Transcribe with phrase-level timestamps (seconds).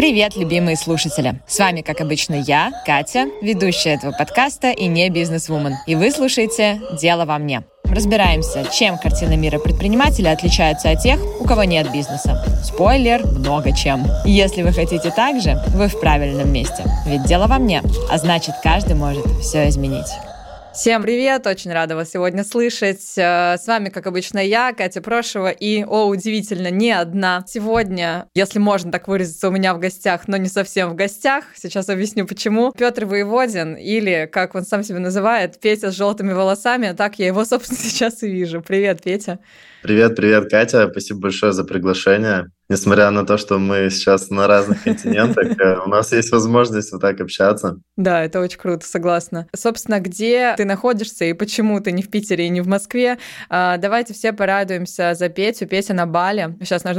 [0.00, 1.42] Привет, любимые слушатели!
[1.46, 5.74] С вами, как обычно, я, Катя, ведущая этого подкаста и не бизнес-вумен.
[5.86, 7.64] И вы слушаете «Дело во мне».
[7.84, 12.42] Разбираемся, чем картина мира предпринимателя отличается от тех, у кого нет бизнеса.
[12.64, 14.06] Спойлер, много чем.
[14.24, 16.82] Если вы хотите так же, вы в правильном месте.
[17.04, 20.08] Ведь дело во мне, а значит, каждый может все изменить.
[20.72, 21.48] Всем привет!
[21.48, 23.02] Очень рада вас сегодня слышать.
[23.16, 27.44] Э, с вами, как обычно, я, Катя Прошева, и, о, удивительно, не одна.
[27.48, 31.44] Сегодня, если можно так выразиться, у меня в гостях, но не совсем в гостях.
[31.56, 32.70] Сейчас объясню, почему.
[32.70, 37.26] Петр Воеводин, или, как он сам себя называет, Петя с желтыми волосами, а так я
[37.26, 38.62] его, собственно, сейчас и вижу.
[38.62, 39.40] Привет, Петя.
[39.82, 40.88] Привет, привет, Катя.
[40.88, 42.46] Спасибо большое за приглашение.
[42.70, 47.00] Несмотря на то, что мы сейчас на разных континентах, э, у нас есть возможность вот
[47.00, 47.80] так общаться.
[47.96, 49.48] Да, это очень круто, согласна.
[49.54, 53.18] Собственно, где ты находишься и почему ты не в Питере и не в Москве?
[53.48, 55.66] А, давайте все порадуемся за Петю.
[55.66, 56.56] Петя на Бали.
[56.60, 56.96] Сейчас наш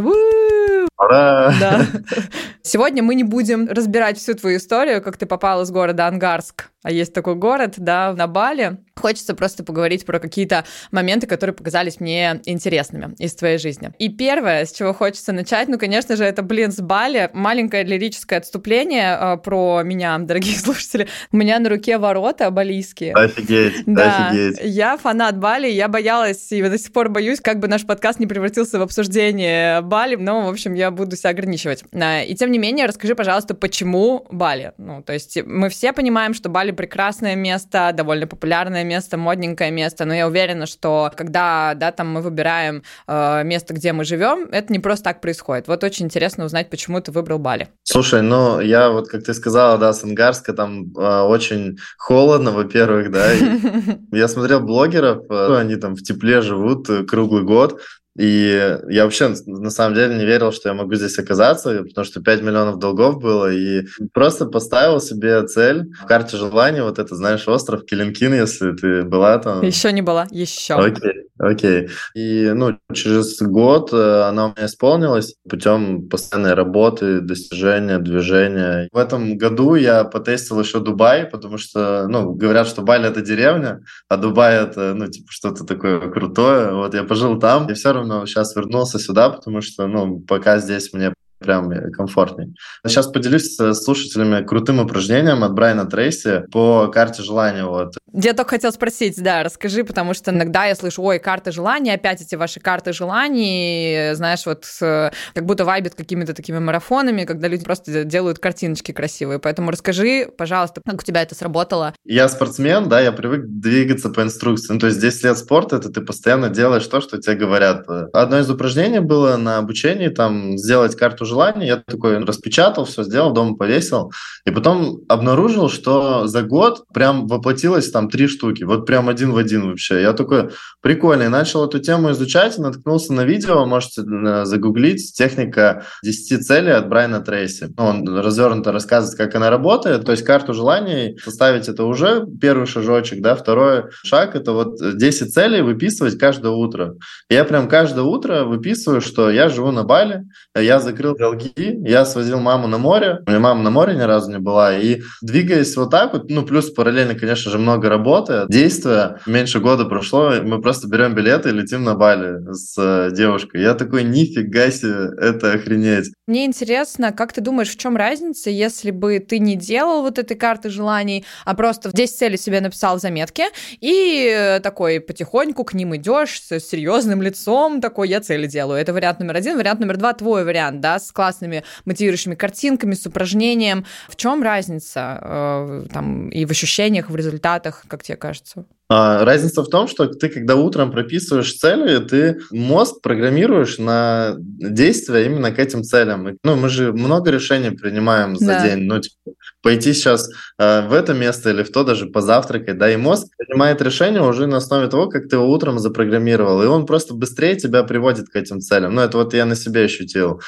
[1.01, 1.53] Ура!
[1.59, 1.85] Да.
[2.61, 6.91] Сегодня мы не будем разбирать всю твою историю, как ты попал из города Ангарск, а
[6.91, 8.77] есть такой город, да, на Бали.
[8.95, 13.91] Хочется просто поговорить про какие-то моменты, которые показались мне интересными из твоей жизни.
[13.97, 17.29] И первое, с чего хочется начать, ну, конечно же, это, блин, с Бали.
[17.33, 21.07] Маленькое лирическое отступление э, про меня, дорогие слушатели.
[21.31, 23.13] У меня на руке ворота балийские.
[23.13, 24.27] Офигеть, да.
[24.27, 24.59] офигеть.
[24.63, 28.27] Я фанат Бали, я боялась и до сих пор боюсь, как бы наш подкаст не
[28.27, 31.83] превратился в обсуждение Бали, но, в общем, я буду себя ограничивать.
[31.93, 34.73] А, и тем не менее, расскажи, пожалуйста, почему Бали?
[34.77, 40.05] Ну, то есть мы все понимаем, что Бали прекрасное место, довольно популярное место, модненькое место,
[40.05, 44.71] но я уверена, что когда, да, там мы выбираем э, место, где мы живем, это
[44.71, 45.67] не просто так происходит.
[45.67, 47.69] Вот очень интересно узнать, почему ты выбрал Бали.
[47.83, 53.11] Слушай, ну, я вот, как ты сказала, да, с Ангарска там э, очень холодно, во-первых,
[53.11, 53.31] да,
[54.11, 57.81] я смотрел блогеров, э, они там в тепле живут э, круглый год,
[58.17, 62.21] и я вообще на самом деле не верил, что я могу здесь оказаться, потому что
[62.21, 67.47] 5 миллионов долгов было, и просто поставил себе цель в карте желаний, вот это, знаешь,
[67.47, 69.61] остров Килинкин, если ты была там.
[69.61, 70.73] Еще не была, еще.
[70.73, 71.89] Окей, окей.
[72.13, 78.89] И, ну, через год э, она у меня исполнилась путем постоянной работы, достижения, движения.
[78.91, 83.81] В этом году я потестил еще Дубай, потому что, ну, говорят, что Бали— это деревня,
[84.09, 86.73] а Дубай— это, ну, типа, что-то такое крутое.
[86.73, 90.59] Вот я пожил там, и все равно равно сейчас вернулся сюда, потому что, ну, пока
[90.59, 92.55] здесь мне прям комфортней.
[92.87, 97.65] Сейчас поделюсь с слушателями крутым упражнением от Брайана Трейси по карте желания.
[97.65, 97.95] Вот.
[98.13, 102.21] Я только хотел спросить, да, расскажи, потому что иногда я слышу, ой, карты желаний, опять
[102.21, 108.03] эти ваши карты желаний, знаешь, вот как будто вайбят какими-то такими марафонами, когда люди просто
[108.03, 109.39] делают картиночки красивые.
[109.39, 111.93] Поэтому расскажи, пожалуйста, как у тебя это сработало?
[112.05, 114.73] Я спортсмен, да, я привык двигаться по инструкции.
[114.73, 117.87] Ну, то есть 10 лет спорта, это ты постоянно делаешь то, что тебе говорят.
[118.13, 121.67] Одно из упражнений было на обучении, там, сделать карту желаний.
[121.67, 124.11] Я такой распечатал, все сделал, дома повесил.
[124.45, 128.63] И потом обнаружил, что за год прям воплотилось там три штуки.
[128.63, 130.01] Вот прям один в один вообще.
[130.01, 130.49] Я такой,
[130.81, 131.23] прикольно.
[131.23, 136.89] И начал эту тему изучать наткнулся на видео, можете э, загуглить, техника 10 целей от
[136.89, 137.69] Брайана Трейси.
[137.77, 140.05] Он развернуто рассказывает, как она работает.
[140.05, 143.35] То есть карту желаний составить это уже первый шажочек, да.
[143.35, 146.95] Второй шаг– это вот 10 целей выписывать каждое утро.
[147.29, 150.23] Я прям каждое утро выписываю, что я живу на Бали,
[150.55, 151.53] я закрыл долги,
[151.85, 155.01] я свозил маму на море, у меня мама на море ни разу не была, и
[155.21, 160.31] двигаясь вот так вот, ну, плюс параллельно, конечно же, много работы, действия, меньше года прошло,
[160.41, 163.61] мы просто берем билеты и летим на Бали с э, девушкой.
[163.61, 166.11] Я такой, нифига себе, это охренеть.
[166.25, 170.35] Мне интересно, как ты думаешь, в чем разница, если бы ты не делал вот этой
[170.35, 173.43] карты желаний, а просто в 10 целей себе написал заметки
[173.79, 178.81] и э, такой потихоньку к ним идешь с серьезным лицом, такой, я цели делаю.
[178.81, 179.57] Это вариант номер один.
[179.57, 183.85] Вариант номер два, твой вариант, да, с классными мотивирующими картинками, с упражнением.
[184.07, 188.65] В чем разница э, там и в ощущениях, в результатах, как тебе кажется?
[188.93, 195.27] А, разница в том, что ты, когда утром прописываешь цели, ты мозг программируешь на действия
[195.27, 196.37] именно к этим целям.
[196.43, 198.67] Ну, мы же много решений принимаем за да.
[198.67, 198.79] день.
[198.79, 199.15] Ну, типа,
[199.61, 200.29] пойти сейчас
[200.59, 204.45] э, в это место или в то, даже позавтракать, да, и мозг принимает решение уже
[204.45, 208.35] на основе того, как ты его утром запрограммировал, и он просто быстрее тебя приводит к
[208.35, 208.93] этим целям.
[208.93, 210.41] Ну, это вот я на себе ощутил.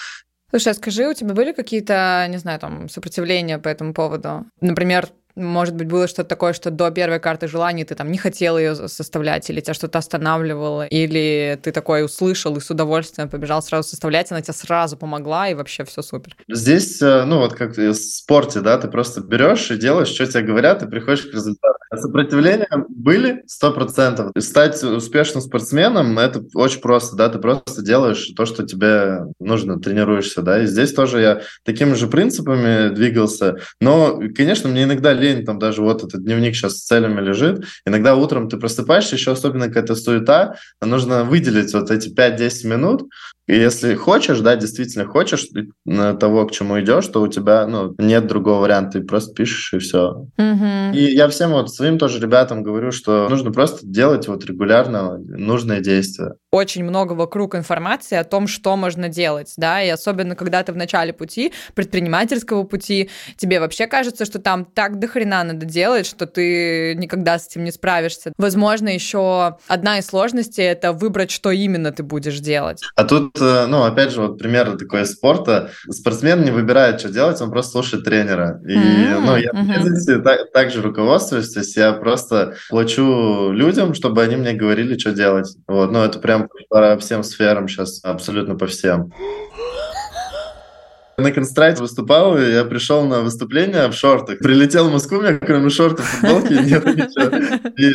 [0.53, 4.45] Слушай, а скажи, у тебя были какие-то, не знаю, там, сопротивления по этому поводу?
[4.61, 8.55] Например, Может быть, было что-то такое, что до первой карты желаний ты там не хотел
[8.59, 13.89] ее составлять, или тебя что-то останавливало, или ты такой услышал и с удовольствием побежал сразу
[13.89, 16.35] составлять, она тебе сразу помогла, и вообще все супер.
[16.47, 20.44] Здесь, э, ну вот как в спорте, да, ты просто берешь и делаешь, что тебе
[20.44, 21.79] говорят, и приходишь к результату.
[21.95, 24.31] Сопротивления были сто процентов.
[24.38, 30.42] Стать успешным спортсменом– это очень просто, да, ты просто делаешь то, что тебе нужно, тренируешься,
[30.42, 35.60] да, и здесь тоже я такими же принципами двигался, но, конечно, мне иногда лень, там
[35.60, 39.96] даже вот этот дневник сейчас с целями лежит, иногда утром ты просыпаешься, еще особенно какая-то
[39.96, 43.04] суета, нужно выделить вот эти 5-10 минут,
[43.45, 45.48] и если хочешь, да, действительно хочешь
[46.19, 49.80] того, к чему идешь, то у тебя ну, нет другого варианта, ты просто пишешь и
[49.80, 50.12] все.
[50.38, 50.94] Угу.
[50.94, 55.81] И я всем вот своим тоже ребятам говорю, что нужно просто делать вот регулярно нужные
[55.81, 56.36] действия.
[56.53, 60.77] Очень много вокруг информации о том, что можно делать, да, и особенно когда ты в
[60.77, 66.27] начале пути, предпринимательского пути, тебе вообще кажется, что там так до хрена надо делать, что
[66.27, 68.33] ты никогда с этим не справишься.
[68.38, 72.81] Возможно, еще одна из сложностей— это выбрать, что именно ты будешь делать.
[72.95, 75.71] А тут тут, э, ну, опять же, вот пример такой спорта.
[75.89, 78.61] Спортсмен не выбирает, что делать, он просто слушает тренера.
[78.65, 79.19] И, mm-hmm.
[79.25, 80.21] ну, я mm-hmm.
[80.21, 85.11] так, так же руководствуюсь, то есть я просто плачу людям, чтобы они мне говорили, что
[85.11, 85.55] делать.
[85.67, 89.12] Вот, ну, это прям по всем сферам сейчас, абсолютно по всем.
[91.18, 94.40] На констрайте выступал, и я пришел на выступление в шортах.
[94.40, 97.69] Прилетел в Москву, у меня кроме шортов, футболки нет ничего.
[97.78, 97.94] И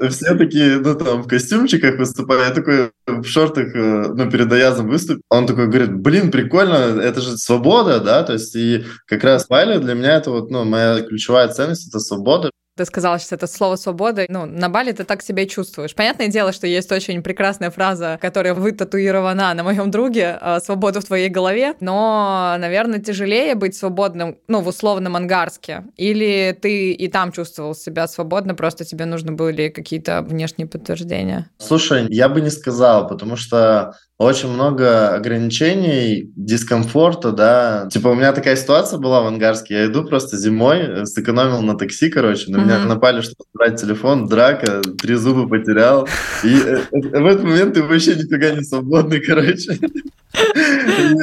[0.00, 2.48] э, все такие, ну там, в костюмчиках выступают.
[2.48, 5.22] Я такой в шортах, э, ну, перед Аязом выступил.
[5.30, 9.78] Он такой говорит, блин, прикольно, это же свобода, да, то есть и как раз Вайли
[9.78, 12.50] для меня это вот, ну, моя ключевая ценность– это свобода.
[12.76, 14.26] Ты сказала сейчас это слово «свобода».
[14.28, 15.94] Ну, на Бали ты так себя чувствуешь.
[15.94, 21.04] Понятное дело, что есть очень прекрасная фраза, которая вытатуирована на моем друге э, «свобода в
[21.04, 25.84] твоей голове», но, наверное, тяжелее быть свободным, ну, в условном ангарске.
[25.96, 31.50] Или ты и там чувствовал себя свободно, просто тебе нужны были какие-то внешние подтверждения?
[31.56, 37.88] Слушай, я бы не сказал, потому что очень много ограничений, дискомфорта, да.
[37.92, 41.76] Типа у меня такая ситуация была в Ангарске, я иду просто зимой, э, сэкономил на
[41.76, 42.64] такси, короче, на mm-hmm.
[42.64, 46.08] меня напали, чтобы брать телефон, драка, три зуба потерял,
[46.42, 49.78] и э, э, в этот момент ты вообще нифига не свободный, короче.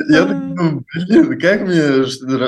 [0.10, 2.06] Я так думаю, блин, как мне,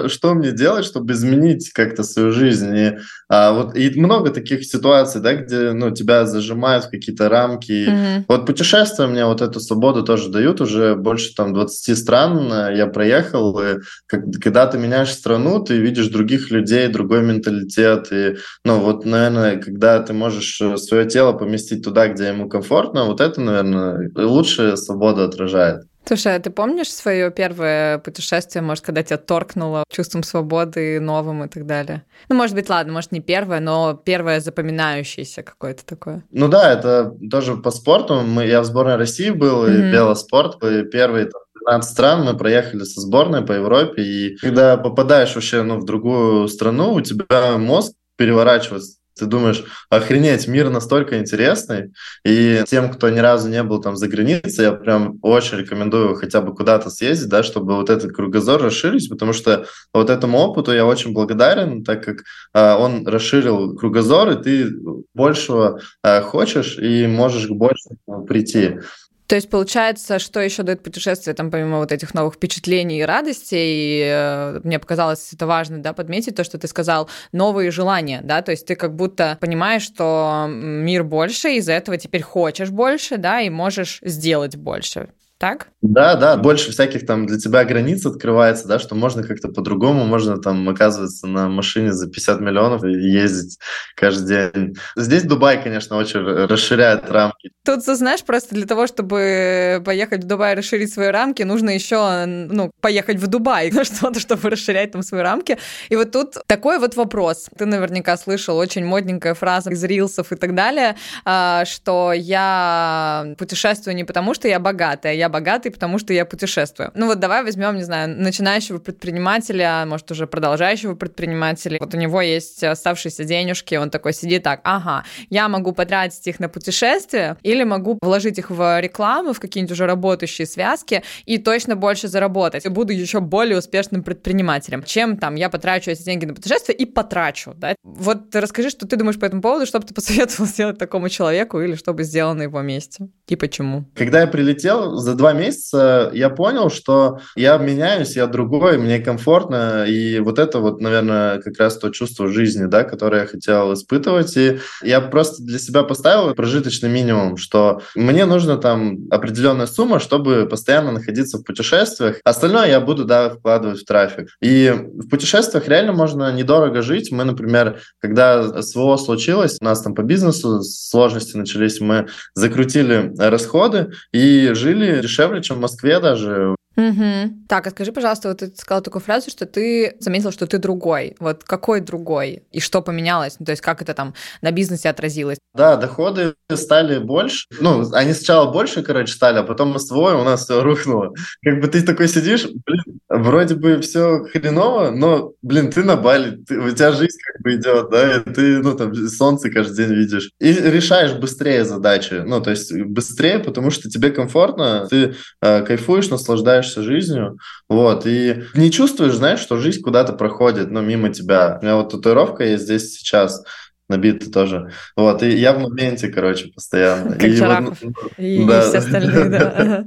[0.10, 2.76] что мне делать, чтобы изменить как-то свою жизнь?
[2.76, 2.98] И,
[3.30, 7.88] а, вот, и много таких ситуаций, да, где ну, тебя зажимают в какие-то рамки.
[7.88, 8.24] Mm-hmm.
[8.28, 13.60] Вот путешествия мне вот эту свободу тоже дают, уже больше там 20 стран я проехал,
[13.60, 13.78] и
[14.08, 20.00] когда ты меняешь страну, ты видишь других людей, другой менталитет, и, ну, вот, наверное, когда
[20.00, 25.88] ты можешь свое тело поместить туда, где ему комфортно, вот это, наверное, лучшая свобода отражает.
[26.08, 31.48] Слушай, а ты помнишь свое первое путешествие, может, когда тебя торкнуло чувством свободы новым и
[31.48, 32.04] так далее?
[32.30, 36.24] Ну, может быть, ладно, может, не первое, но первое запоминающееся какое-то такое.
[36.32, 38.22] Ну да, это тоже по спорту.
[38.22, 39.90] Мы, я в сборной России был, mm-hmm.
[39.90, 44.78] и велоспорт, и первые там, 15 стран мы проехали со сборной по Европе, и когда
[44.78, 51.20] попадаешь вообще ну, в другую страну, у тебя мозг переворачивается ты думаешь, охренеть, мир настолько
[51.20, 51.94] интересный,
[52.26, 56.42] и тем, кто ни разу не был там за границей, я прям очень рекомендую хотя
[56.42, 60.86] бы куда-то съездить, да, чтобы вот этот кругозор расширить, потому что вот этому опыту я
[60.86, 62.24] очень благодарен, так как
[62.54, 64.70] э, он расширил кругозор, и ты
[65.14, 68.80] большего э, хочешь и можешь к большему прийти.
[69.28, 73.74] То есть получается, что еще дает путешествие, там, помимо вот этих новых впечатлений и радостей,
[73.74, 78.42] и, э, мне показалось это важно, да, подметить то, что ты сказал, новые желания, да,
[78.42, 83.42] то есть ты как будто понимаешь, что мир больше, из-за этого теперь хочешь больше, да,
[83.42, 85.68] и можешь сделать больше так?
[85.82, 90.38] Да, да, больше всяких там для тебя границ открывается, да, что можно как-то по-другому, можно
[90.38, 93.60] там оказывается на машине за 50 миллионов ездить
[93.96, 94.76] каждый день.
[94.96, 97.52] Здесь Дубай, конечно, очень расширяет рамки.
[97.66, 102.26] Тут, знаешь, просто для того, чтобы поехать в Дубай и расширить свои рамки, нужно еще,
[102.26, 105.58] ну, поехать в Дубай на что-то, чтобы расширять там свои рамки.
[105.90, 107.50] И вот тут такой вот вопрос.
[107.58, 110.96] Ты наверняка слышал очень модненькая фраза из рилсов и так далее,
[111.26, 116.92] а, что я путешествую не потому, что я богатая, я богатый, потому что я путешествую.
[116.94, 121.78] Ну вот давай возьмем, не знаю, начинающего предпринимателя, может, уже продолжающего предпринимателя.
[121.80, 126.40] Вот у него есть оставшиеся денежки, он такой сидит так, ага, я могу потратить их
[126.40, 131.76] на путешествие или могу вложить их в рекламу, в какие-нибудь уже работающие связки и точно
[131.76, 132.66] больше заработать.
[132.66, 136.86] И буду еще более успешным предпринимателем, чем там я потрачу эти деньги на путешествие и
[136.86, 137.76] потрачу, да.
[137.84, 141.62] Вот расскажи, что ты думаешь по этому поводу, что бы ты посоветовал сделать такому человеку
[141.62, 143.86] или что бы сделал на его месте и почему?
[143.96, 149.86] Когда я прилетел, за два месяца я понял, что я меняюсь, я другой, мне комфортно,
[149.86, 154.36] и вот это вот, наверное, как раз то чувство жизни, да, которое я хотел испытывать,
[154.38, 160.48] и я просто для себя поставил прожиточный минимум, что мне нужно там определенная сумма, чтобы
[160.50, 164.30] постоянно находиться в путешествиях, остальное я буду, да, вкладывать в трафик.
[164.42, 167.12] И в путешествиях реально можно недорого жить.
[167.12, 173.92] Мы, например, когда СВО случилось, у нас там по бизнесу сложности начались, мы закрутили расходы
[174.12, 176.56] и жили дешевле, чем в Москве даже.
[176.78, 177.46] Угу.
[177.48, 181.16] Так, а скажи, пожалуйста, вот ты сказала такую фразу, что ты заметила, что ты другой.
[181.20, 182.44] Вот какой другой?
[182.52, 183.38] И что поменялось?
[183.40, 185.38] Ну, то есть как это там на бизнесе отразилось?
[185.54, 187.46] Да, доходы стали больше.
[187.62, 191.14] Ну, они сначала больше, короче, стали, а потом СВО у нас все рухнуло.
[191.44, 196.44] Как бы ты такой сидишь, блин, вроде бы все хреново, но, блин, ты на Бали,
[196.44, 199.96] ты, у тебя жизнь как бы идет, да, и ты, ну, там, солнце каждый день
[199.96, 200.32] видишь.
[200.40, 202.24] И решаешь быстрее задачи.
[202.26, 207.38] Ну, то есть быстрее, потому что тебе комфортно, ты э, кайфуешь, наслаждаешься наслаждаешься жизнью,
[207.70, 211.58] вот, и не чувствуешь, знаешь, что жизнь куда-то проходит, ну, мимо тебя.
[211.62, 213.44] У меня вот татуировка есть здесь сейчас,
[213.88, 214.72] набиты тоже.
[214.96, 217.16] Вот, и я в моменте, короче, постоянно.
[217.16, 218.62] Как и, вот, ну, и да.
[218.62, 219.86] все остальные, да.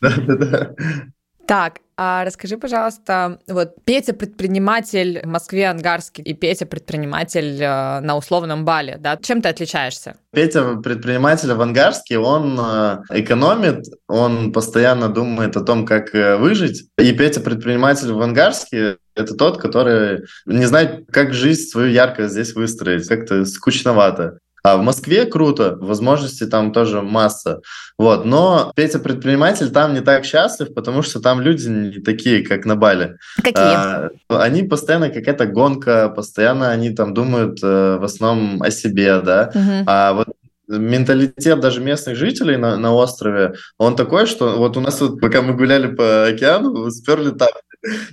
[1.52, 8.16] Так, а расскажи, пожалуйста, вот Петя предприниматель в Москве Ангарский и Петя предприниматель э, на
[8.16, 9.18] условном бале, да?
[9.18, 10.16] Чем ты отличаешься?
[10.32, 16.86] Петя предприниматель в Ангарске, он э, экономит, он постоянно думает о том, как э, выжить.
[16.96, 22.54] И Петя предприниматель в Ангарске это тот, который не знает, как жизнь свою ярко здесь
[22.54, 23.06] выстроить.
[23.06, 24.38] Как-то скучновато.
[24.64, 27.60] А в Москве круто, возможностей там тоже масса.
[27.98, 28.24] Вот.
[28.24, 32.76] Но Петя предприниматель там не так счастлив, потому что там люди не такие, как на
[32.76, 33.16] Бали.
[33.36, 33.54] Какие?
[33.56, 39.50] А, они постоянно какая-то гонка, постоянно они там думают э, в основном о себе, да.
[39.54, 39.84] Угу.
[39.86, 40.28] А вот
[40.68, 45.42] менталитет даже местных жителей на, на острове, он такой, что вот у нас вот, пока
[45.42, 47.52] мы гуляли по океану, сперли так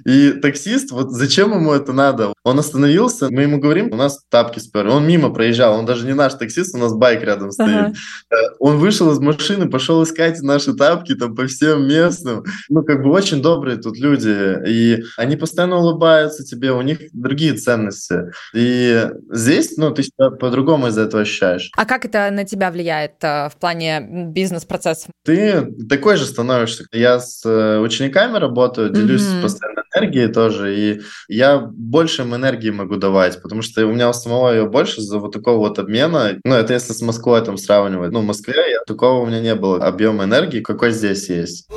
[0.06, 2.34] и таксист, вот зачем ему это надо?
[2.44, 4.90] Он остановился, мы ему говорим, у нас тапки сперли.
[4.90, 7.70] Он мимо проезжал, он даже не наш таксист, у нас байк рядом стоит.
[7.70, 7.94] Ага.
[8.32, 12.44] Э, он вышел из машины, пошел искать наши тапки там по всем местным.
[12.70, 14.58] Ну, как бы очень добрые тут люди.
[14.68, 18.32] И они постоянно улыбаются тебе, у них другие ценности.
[18.54, 21.72] И здесь, ну, ты себя по-другому из-за этого ощущаешь.
[21.76, 25.10] А как это на тебя влияет э, в плане бизнес-процесса?
[25.24, 26.86] Ты такой же становишься.
[26.92, 29.59] Я с э, учениками работаю, делюсь mm-hmm постоянно
[29.94, 34.52] энергии тоже, и я больше им энергии могу давать, потому что у меня у самого
[34.52, 36.40] ее больше за вот такого вот обмена.
[36.44, 38.12] Ну, это если с Москвой там сравнивать.
[38.12, 41.68] Ну, в Москве я, такого у меня не было объема энергии, какой здесь есть.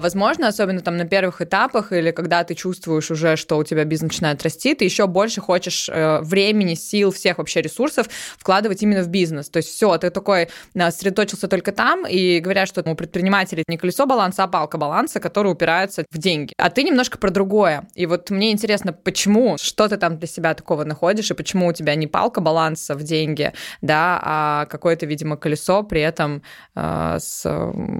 [0.00, 4.12] Возможно, особенно там на первых этапах или когда ты чувствуешь уже, что у тебя бизнес
[4.12, 9.08] начинает расти, ты еще больше хочешь э, времени, сил, всех вообще ресурсов вкладывать именно в
[9.08, 9.50] бизнес.
[9.50, 13.76] То есть все, ты такой э, сосредоточился только там, и говорят, что у предпринимателей не
[13.76, 16.54] колесо баланса, а палка баланса, которая упирается в деньги.
[16.56, 17.86] А ты немножко про другое.
[17.94, 21.72] И вот мне интересно, почему, что ты там для себя такого находишь, и почему у
[21.74, 23.52] тебя не палка баланса в деньги,
[23.82, 26.42] да, а какое-то, видимо, колесо при этом
[26.74, 27.42] э, с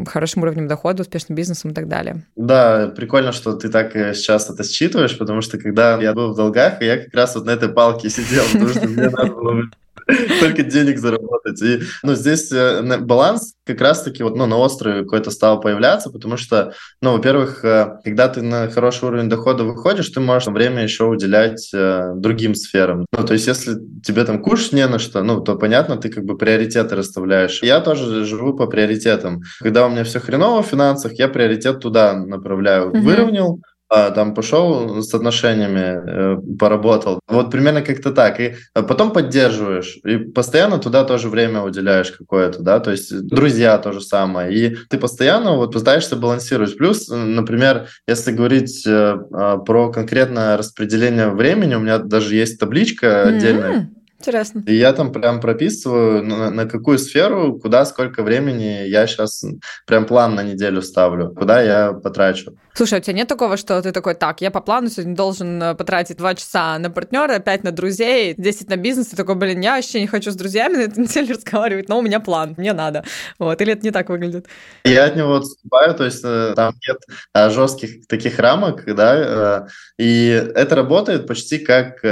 [0.07, 2.26] хорошим уровнем дохода, успешным бизнесом и так далее.
[2.37, 6.37] Да, прикольно, что ты так э, сейчас это считываешь, потому что когда я был в
[6.37, 9.64] долгах, я как раз вот на этой палке сидел, потому что мне надо было
[10.40, 11.62] только денег заработать.
[11.62, 16.37] И ну, здесь э, баланс как раз-таки вот, ну, на острове какой-то стал появляться, потому
[16.37, 21.05] что, ну, во-первых, э, когда ты на хороший уровень дохода выходишь, ты можешь время еще
[21.05, 23.07] уделять э, другим сферам.
[23.17, 26.25] Ну, то есть, если тебе там кушать не на что, ну, то, понятно, ты как
[26.25, 27.62] бы приоритеты расставляешь.
[27.62, 29.43] Я тоже живу по приоритетам.
[29.61, 32.90] Когда у меня все хреново в финансах, я приоритет туда направляю.
[32.90, 33.00] Mm-hmm.
[33.00, 33.61] Выровнял,
[33.92, 37.18] а, там пошел с отношениями, э, поработал.
[37.26, 38.38] Вот примерно как-то так.
[38.38, 39.99] И потом поддерживаешь.
[40.04, 44.54] И постоянно туда тоже время уделяешь какое-то, да, то есть друзья то же самое.
[44.54, 46.76] И ты постоянно вот пытаешься балансировать.
[46.76, 53.06] Плюс, например, если говорить э, а, про конкретное распределение времени, у меня даже есть табличка
[53.06, 53.37] mm-hmm.
[53.37, 53.90] отдельная,
[54.21, 54.62] Интересно.
[54.67, 59.43] И я там прям прописываю, на, на какую сферу, куда, сколько времени я сейчас
[59.87, 62.55] прям план на неделю ставлю, куда я потрачу.
[62.75, 65.62] Слушай, а у тебя нет такого, что ты такой, так, я по плану сегодня должен
[65.62, 69.61] э, потратить 2 часа на партнера, 5 на друзей, 10 на бизнес, ты такой, блин,
[69.61, 72.75] я вообще не хочу с друзьями на этой неделе разговаривать, но у меня план, мне
[72.75, 73.05] надо.
[73.39, 74.49] Вот, или это не так выглядит?
[74.85, 76.99] Я от него отступаю, то есть э, там нет
[77.35, 79.67] э, жестких таких рамок, да,
[79.99, 82.05] и это работает почти как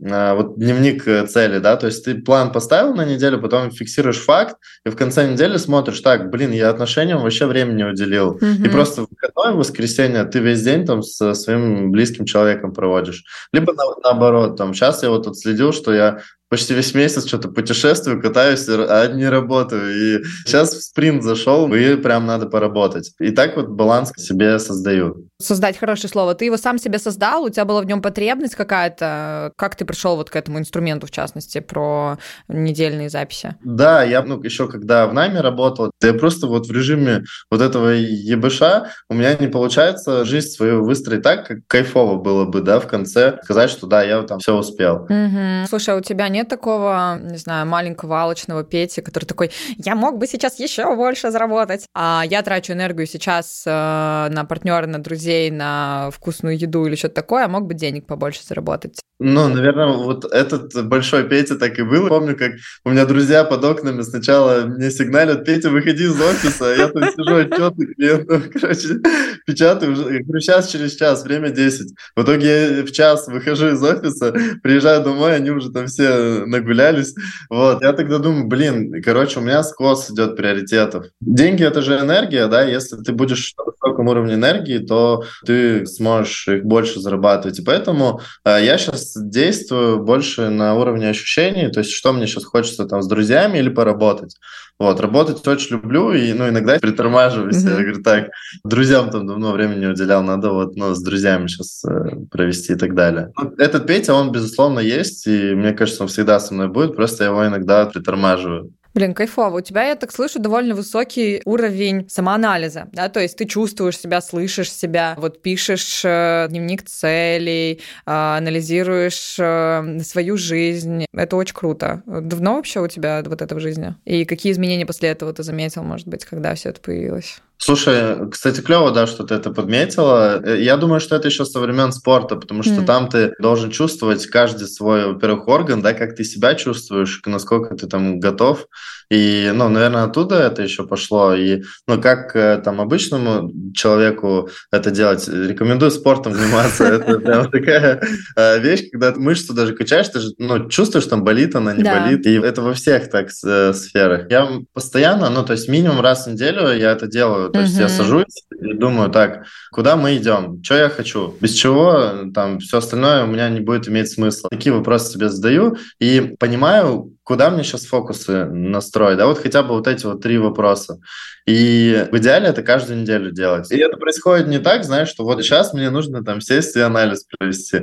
[0.00, 4.56] вот дневник э, цели, да, то есть ты план поставил на неделю, потом фиксируешь факт,
[4.86, 8.38] и в конце недели смотришь, так, блин, я отношениям вообще времени уделил.
[8.38, 8.66] Mm-hmm.
[8.66, 13.24] И просто в выходной, в воскресенье ты весь день там со своим близким человеком проводишь.
[13.52, 18.20] Либо на, наоборот, там, сейчас я вот отследил, что я почти весь месяц что-то путешествую,
[18.20, 19.94] катаюсь, а не работаю.
[19.94, 23.12] И сейчас в спринт зашел, и прям надо поработать.
[23.20, 25.28] И так вот баланс себе создаю.
[25.38, 26.34] Создать хорошее слово.
[26.34, 29.52] Ты его сам себе создал, у тебя была в нем потребность какая-то.
[29.56, 33.54] Как ты пришел вот к этому инструменту, в частности, про недельные записи?
[33.62, 37.88] Да, я ну, еще когда в найме работал, я просто вот в режиме вот этого
[37.88, 38.62] ЕБШ
[39.08, 43.38] у меня не получается жизнь свою выстроить так, как кайфово было бы, да, в конце
[43.44, 45.04] сказать, что да, я там все успел.
[45.04, 45.68] Угу.
[45.68, 50.18] Слушай, а у тебя нет такого, не знаю, маленького алочного Пети, который такой, я мог
[50.18, 55.50] бы сейчас еще больше заработать, а я трачу энергию сейчас э, на партнера, на друзей,
[55.50, 59.00] на вкусную еду или что-то такое, а мог бы денег побольше заработать?
[59.22, 62.08] Ну, наверное, вот этот большой Петя так и был.
[62.08, 62.52] Помню, как
[62.86, 67.02] у меня друзья под окнами сначала мне сигналят, Петя, выходи из офиса, а я там
[67.02, 69.00] сижу, отчеты клиентов, короче,
[69.50, 69.92] печатаю.
[69.92, 71.94] Я говорю, сейчас, через час, время 10.
[72.16, 77.14] В итоге я в час выхожу из офиса, приезжаю домой, они уже там все нагулялись.
[77.48, 81.06] Вот, я тогда думаю, блин, короче, у меня скос идет приоритетов.
[81.20, 86.48] Деньги— это же энергия, да, если ты будешь на высоком уровне энергии, то ты сможешь
[86.48, 87.58] их больше зарабатывать.
[87.58, 92.44] И поэтому э, я сейчас действую больше на уровне ощущений, то есть что мне сейчас
[92.44, 94.36] хочется там с друзьями или поработать.
[94.80, 97.62] Вот, работать очень люблю, и, ну, иногда притормаживаюсь.
[97.62, 97.70] Mm-hmm.
[97.70, 98.30] Я говорю, так,
[98.64, 102.76] друзьям там давно времени не уделял, надо вот, ну, с друзьями сейчас э, провести и
[102.76, 103.30] так далее.
[103.58, 107.30] Этот Петя, он, безусловно, есть, и мне кажется, он всегда со мной будет, просто я
[107.30, 108.72] его иногда притормаживаю.
[108.94, 109.58] Блин, кайфово.
[109.58, 114.20] У тебя, я так слышу, довольно высокий уровень самоанализа, да, то есть ты чувствуешь себя,
[114.20, 121.06] слышишь себя, вот пишешь э, дневник целей, э, анализируешь э, свою жизнь.
[121.14, 122.02] Это очень круто.
[122.06, 123.94] Давно вообще у тебя вот это в жизни?
[124.04, 127.40] И какие изменения после этого ты заметил, может быть, когда все это появилось?
[127.62, 130.40] Слушай, кстати, клево, да, что ты это подметила.
[130.42, 132.84] Э, я думаю, что это еще со времен спорта, потому что mm.
[132.86, 137.86] там ты должен чувствовать каждый свой, во-первых, орган, да, как ты себя чувствуешь, насколько ты
[137.86, 138.66] там готов.
[139.10, 141.34] И, ну, наверное, оттуда это еще пошло.
[141.34, 145.28] И, ну, как э, там обычному человеку это делать?
[145.28, 146.84] Рекомендую спортом заниматься.
[147.00, 148.00] Это прям такая
[148.36, 152.24] э, вещь, когда мышцу даже качаешь, ты же, ну, чувствуешь, там болит она, не болит.
[152.26, 154.30] И это во всех так сферах.
[154.30, 157.88] Я постоянно, ну, то есть минимум раз в неделю я это делаю то есть я
[157.88, 163.24] сажусь и думаю, так, куда мы идем, что я хочу, без чего там все остальное
[163.24, 164.50] у меня не будет иметь смысла.
[164.50, 169.74] Такие вопросы себе задаю и понимаю, куда мне сейчас фокусы настроить, да, вот хотя бы
[169.74, 170.98] вот эти вот три вопроса.
[171.46, 173.70] И в идеале это каждую неделю делать.
[173.70, 177.24] И это происходит не так, знаешь, что вот сейчас мне нужно там сесть и анализ
[177.24, 177.82] провести.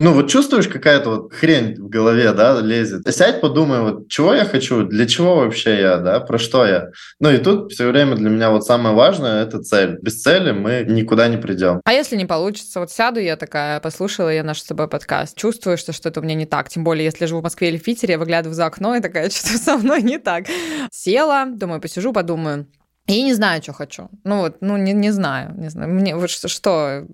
[0.00, 3.02] Ну вот чувствуешь, какая-то вот хрень в голове, да, лезет.
[3.14, 6.90] Сядь, подумай, вот чего я хочу, для чего вообще я, да, про что я.
[7.20, 9.98] Ну и тут все время для меня вот самое важное– это цель.
[10.02, 11.80] Без цели мы никуда не придем.
[11.84, 12.80] А если не получится?
[12.80, 16.34] Вот сяду я такая, послушала я наш с тобой подкаст, чувствую, что что-то у меня
[16.34, 16.68] не так.
[16.68, 19.00] Тем более, если я живу в Москве или в Питере, я выглядываю за окно и
[19.00, 20.46] такая, что со мной не так.
[20.90, 22.66] Села, думаю, посижу, подумаю.
[23.08, 24.10] И не знаю, что хочу.
[24.24, 25.90] Ну вот, ну не, не знаю, не знаю.
[25.90, 27.06] Мне вот что, что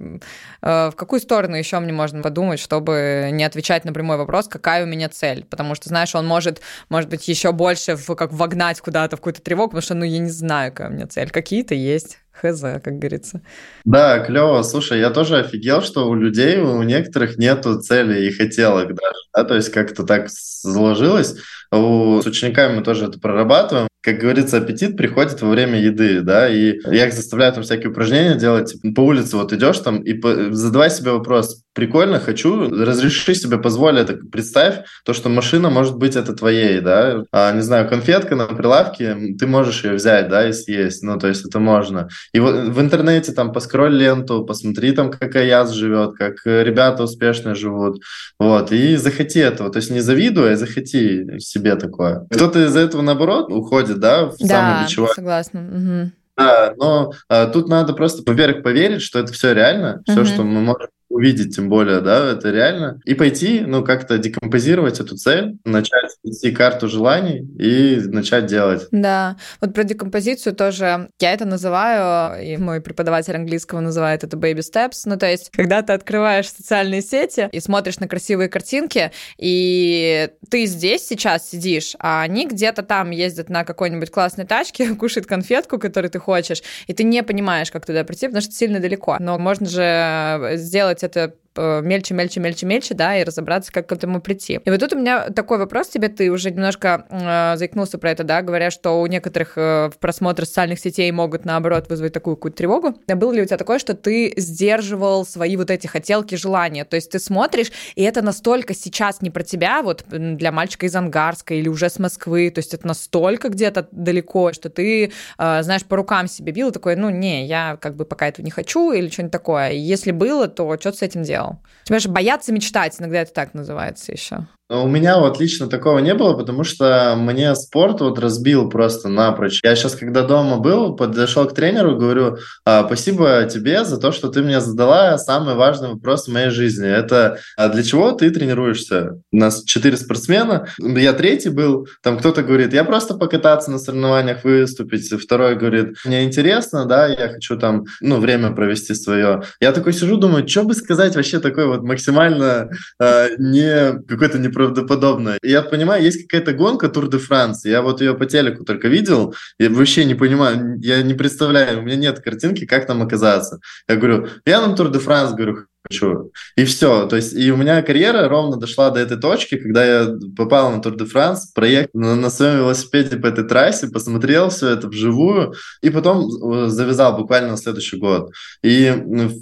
[0.61, 4.83] э, в какую сторону еще мне можно подумать, чтобы не отвечать на прямой вопрос, какая
[4.83, 8.80] у меня цель, потому что знаешь, он может, может быть, еще больше в, как вогнать
[8.80, 11.30] куда-то в какую-то тревогу, потому что, ну я не знаю, какая у меня цель.
[11.30, 12.18] Какие-то есть.
[12.33, 13.42] Хз, как говорится.
[13.85, 14.62] Да, клево.
[14.64, 19.18] Слушай, я тоже офигел, что у людей, у некоторых нету цели и хотелок даже.
[19.33, 19.44] Да?
[19.44, 21.37] То есть как-то так сложилось.
[21.70, 26.46] У, с учениками мы тоже это прорабатываем как говорится, аппетит приходит во время еды, да,
[26.46, 30.12] и я их заставляю там всякие упражнения делать, типа, по улице вот идешь там и
[30.12, 30.52] по...
[30.52, 36.16] задавай себе вопрос, прикольно, хочу, разреши себе, позволь это, представь, то, что машина может быть
[36.16, 40.52] это твоей, да, а, не знаю, конфетка на прилавке, ты можешь ее взять, да, и
[40.52, 42.08] съесть, ну, то есть это можно.
[42.32, 47.54] И вот в интернете там поскроль ленту, посмотри там, как Аяз живет, как ребята успешно
[47.54, 48.00] живут,
[48.38, 52.26] вот, и захоти этого, то есть не завидуй, а захоти себе такое.
[52.30, 55.60] Кто-то из этого, наоборот, уходит да, в да, согласна.
[55.60, 56.12] Угу.
[56.37, 60.24] Да, но а, тут надо просто, во-первых, поверить, что это все реально, все, угу.
[60.24, 65.16] что мы можем увидеть, тем более, да, это реально, и пойти, ну, как-то декомпозировать эту
[65.16, 68.88] цель, начать вести карту желаний и начать делать.
[68.90, 74.59] Да, вот про декомпозицию тоже, я это называю, и мой преподаватель английского называет это baby
[74.59, 80.29] steps, ну, то есть, когда ты открываешь социальные сети и смотришь на красивые картинки, и
[80.50, 85.79] ты здесь сейчас сидишь, а они где-то там ездят на какой-нибудь классной тачке, кушают конфетку,
[85.79, 89.16] которую ты хочешь, и ты не понимаешь, как туда прийти, потому что сильно далеко.
[89.20, 93.92] Но можно же сделать это э, мельче, мельче, мельче, мельче, да, и разобраться, как к
[93.92, 94.60] этому прийти.
[94.64, 98.24] И вот тут у меня такой вопрос тебе, ты уже немножко э, заикнулся про это,
[98.24, 102.94] да, говоря, что у некоторых э, просмотры социальных сетей могут, наоборот, вызвать такую какую-то тревогу.
[103.06, 106.84] Было ли у тебя такое, что ты сдерживал свои вот эти хотелки, желания?
[106.84, 110.94] То есть ты смотришь, и это настолько сейчас не про тебя, вот для мальчика из
[110.96, 115.84] Ангарска или уже с Москвы, то есть это настолько где-то далеко, что ты, э, знаешь,
[115.84, 118.92] по рукам себе бил и такой, ну, не, я как бы пока этого не хочу
[118.92, 119.72] или что-нибудь такое.
[119.72, 121.43] Если было, то что ты с этим делал?
[121.85, 124.46] Тебя же бояться мечтать, иногда это так называется еще.
[124.70, 129.61] У меня вот лично такого не было, потому что мне спорт вот разбил просто напрочь.
[129.62, 134.29] Я сейчас, когда дома был, подошел к тренеру, говорю, «А, спасибо тебе за то, что
[134.29, 136.88] ты мне задала самый важный вопрос в моей жизни.
[136.88, 139.20] Это а для чего ты тренируешься?
[139.31, 144.44] У нас четыре спортсмена, я третий был, там кто-то говорит, я просто покататься на соревнованиях,
[144.44, 149.42] выступить, второй говорит, мне интересно, да, я хочу там, ну, время провести свое.
[149.61, 154.53] Я такой сижу, думаю, что бы сказать вообще такой вот максимально э, не какой-то не
[154.54, 155.38] неправдоподобно.
[155.42, 159.34] Я понимаю, есть какая-то гонка Тур де Франс, я вот ее по телеку только видел,
[159.58, 163.58] я вообще не понимаю, я не представляю, у меня нет картинки, как там оказаться.
[163.88, 166.32] Я говорю, я на Тур де Франс, говорю, хочу.
[166.56, 167.06] И все.
[167.06, 170.80] То есть, и у меня карьера ровно дошла до этой точки, когда я попал на
[170.80, 175.54] Тур де Франс, проехал на, на своем велосипеде по этой трассе, посмотрел все это вживую,
[175.82, 178.30] и потом э, завязал буквально на следующий год.
[178.62, 178.92] И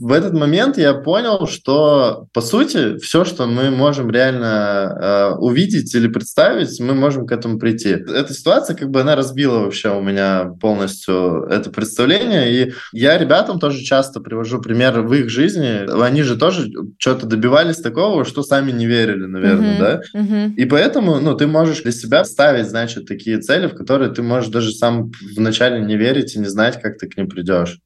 [0.01, 5.95] в этот момент я понял, что, по сути, все, что мы можем реально э, увидеть
[5.95, 7.91] или представить, мы можем к этому прийти.
[7.91, 13.59] Эта ситуация, как бы, она разбила вообще у меня полностью это представление, и я ребятам
[13.59, 15.89] тоже часто привожу пример в их жизни.
[16.03, 20.21] Они же же тоже что-то добивались такого, что сами не верили, наверное, uh-huh, да?
[20.21, 20.55] Uh-huh.
[20.55, 24.51] И поэтому, ну, ты можешь для себя ставить, значит, такие цели, в которые ты можешь
[24.51, 27.79] даже сам вначале не верить и не знать, как ты к ним придешь.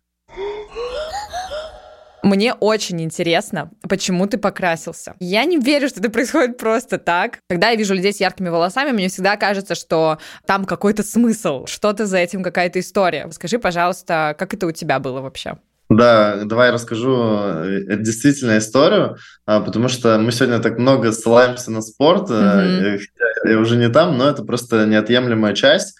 [2.27, 5.15] Мне очень интересно, почему ты покрасился.
[5.21, 7.39] Я не верю, что это происходит просто так.
[7.49, 12.05] Когда я вижу людей с яркими волосами, мне всегда кажется, что там какой-то смысл, что-то
[12.05, 13.31] за этим какая-то история.
[13.31, 15.59] Скажи, пожалуйста, как это у тебя было вообще?
[15.89, 21.81] Да, давай расскажу э, действительно историю, а, потому что мы сегодня так много ссылаемся на
[21.81, 22.99] спорт, mm-hmm.
[23.45, 25.97] я уже не там, но это просто неотъемлемая часть.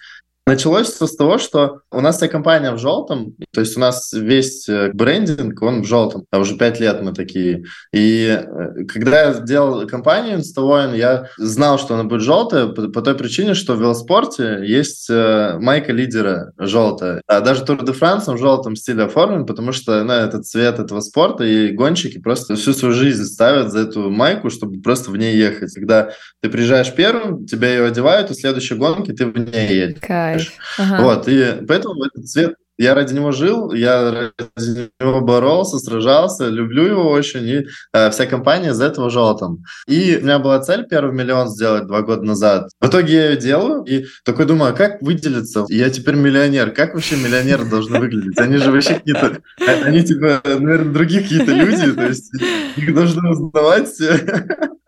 [0.49, 4.13] Началось все с того, что у нас вся компания в желтом, то есть у нас
[4.13, 7.65] весь э, брендинг, он в желтом, а уже пять лет мы такие.
[7.93, 13.03] И э, когда я делал компанию Instavoin, я знал, что она будет желтая по, по
[13.03, 17.23] той причине, что в велоспорте есть э, майка лидера желтая.
[17.27, 21.01] А даже Tour de France в желтом стиле оформлен, потому что ну, это цвет этого
[21.01, 25.37] спорта, и гонщики просто всю свою жизнь ставят за эту майку, чтобы просто в ней
[25.37, 25.75] ехать.
[25.75, 29.99] Когда ты приезжаешь первым, тебя ее одевают, и в следующей гонке ты в ней едешь.
[30.79, 31.03] Ага.
[31.03, 36.85] Вот, и поэтому этот цвет я ради него жил, я ради него боролся, сражался, люблю
[36.85, 39.65] его очень, и э, вся компания из этого желтом.
[39.87, 42.69] И у меня была цель первый миллион сделать два года назад.
[42.81, 45.65] В итоге я ее делаю, и такой думаю, а как выделиться?
[45.69, 46.71] Я теперь миллионер.
[46.71, 48.39] Как вообще миллионеры должны выглядеть?
[48.39, 49.41] Они же вообще какие-то...
[49.85, 52.31] Они, типа, наверное, другие какие-то люди, то есть
[52.77, 53.89] их должны узнавать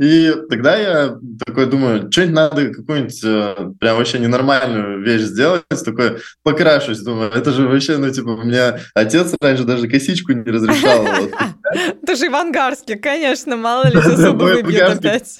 [0.00, 6.18] И тогда я такой думаю, что-нибудь надо какую-нибудь э, прям вообще ненормальную вещь сделать, такой
[6.42, 11.04] покрашусь, думаю, это же вообще, ну, типа, у меня отец раньше даже косичку не разрешал.
[12.02, 13.96] Это же Ивангарский, конечно, мало ли
[14.32, 15.38] выбьет опять.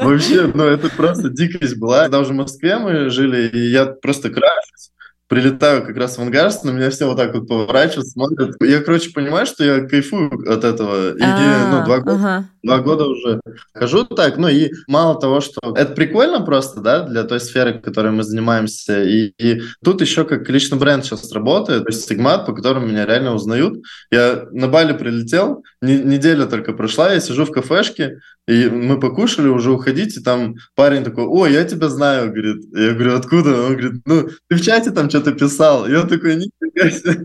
[0.00, 2.04] Вообще, ну, это просто дикость была.
[2.04, 4.90] Когда уже в Москве мы жили, и я просто крашусь,
[5.28, 8.56] прилетаю как раз в Ангарс, на меня все вот так вот поворачивают, смотрят.
[8.60, 11.10] Я, короче, понимаю, что я кайфую от этого.
[11.10, 13.40] И, ну, два года, два года уже
[13.72, 14.36] хожу так.
[14.38, 19.02] Ну, и мало того, что это прикольно просто, да, для той сферы, которой мы занимаемся.
[19.02, 23.06] И, и тут еще как личный бренд сейчас работает, то есть стигмат, по которому меня
[23.06, 23.82] реально узнают.
[24.10, 29.48] Я на Бали прилетел, не, неделя только прошла, я сижу в кафешке, и мы покушали,
[29.48, 32.62] уже уходить, и там парень такой, о, я тебя знаю, говорит.
[32.74, 33.50] Я говорю, откуда?
[33.62, 35.86] Он говорит, ну, ты в чате там что-то писал.
[35.86, 37.20] И он такой, нифига.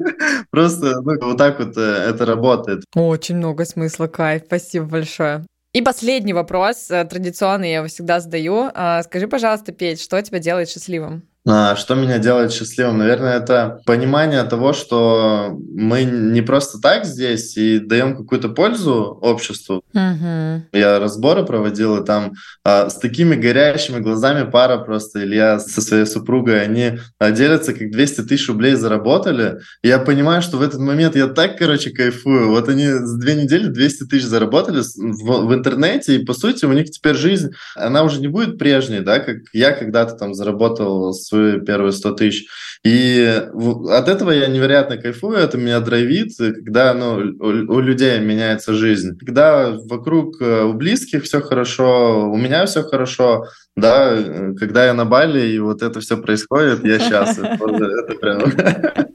[0.52, 2.84] Просто ну, вот так вот э, это работает.
[2.96, 4.44] Очень много смысла, кайф.
[4.46, 5.29] Спасибо большое.
[5.72, 8.72] И последний вопрос, э, традиционный, я его всегда задаю.
[8.74, 11.29] А, скажи, пожалуйста, Петь, что тебя делает счастливым?
[11.52, 13.00] А, что меня делает счастливым?
[13.00, 19.84] Наверное, это понимание того, что мы не просто так здесь и даем какую-то пользу обществу.
[19.94, 20.64] Угу.
[20.74, 22.34] Я разборы проводил, и там
[22.64, 27.90] а, с такими горящими глазами пара просто, Илья со своей супругой, они а, делятся, как
[27.90, 29.60] 200 тысяч рублей заработали.
[29.82, 32.50] Я понимаю, что в этот момент я так, короче, кайфую.
[32.50, 36.74] Вот они за две недели 200 тысяч заработали в, в интернете, и, по сути, у
[36.74, 41.39] них теперь жизнь, она уже не будет прежней, да, как я когда-то там заработал свою
[41.40, 42.48] свои первые 100 тысяч.
[42.86, 43.44] И
[43.90, 49.18] от этого я невероятно кайфую, это меня драйвит, когда ну, у, людей меняется жизнь.
[49.20, 54.94] Когда вокруг э, у близких все хорошо, у меня все хорошо, да, э, когда я
[54.94, 57.46] на Бали, и вот это все происходит, я счастлив.
[57.60, 59.09] Это прям...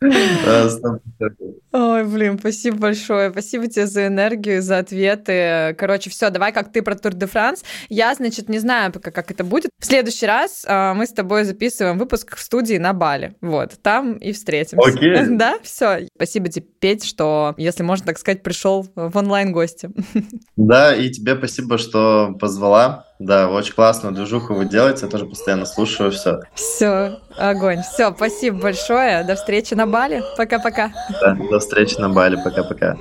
[0.00, 3.30] Ой, блин, спасибо большое.
[3.30, 5.74] Спасибо тебе за энергию, за ответы.
[5.78, 7.64] Короче, все, давай как ты про Тур де Франс.
[7.88, 9.70] Я, значит, не знаю пока, как это будет.
[9.80, 13.34] В следующий раз а, мы с тобой записываем выпуск в студии на Бали.
[13.40, 14.86] Вот, там и встретимся.
[14.86, 15.18] Окей.
[15.38, 16.06] Да, все.
[16.16, 19.90] Спасибо тебе, Петь, что, если можно так сказать, пришел в онлайн-гости.
[20.56, 23.07] Да, и тебе спасибо, что позвала.
[23.18, 26.40] Да, очень классно движуху вы делаете, я тоже постоянно слушаю все.
[26.54, 27.82] Все, огонь.
[27.82, 29.24] Все, спасибо большое.
[29.24, 30.22] До встречи на Бали.
[30.36, 30.92] Пока-пока.
[31.20, 32.36] Да, до встречи на Бали.
[32.42, 32.96] Пока-пока.